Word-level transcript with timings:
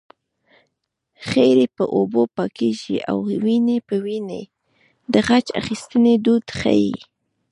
خیرې 1.27 1.67
په 1.75 1.83
اوبو 1.97 2.21
پاکېږي 2.35 2.97
او 3.09 3.17
وينې 3.43 3.77
په 3.87 3.95
وينو 4.05 4.41
د 5.13 5.15
غچ 5.27 5.47
اخیستنې 5.61 6.13
دود 6.25 6.45
ښيي 6.59 6.93